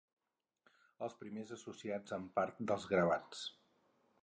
[1.07, 3.47] Els primers associats amb part dels gravats.